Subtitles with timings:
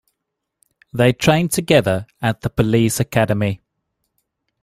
[0.91, 3.61] They trained together at the police academy.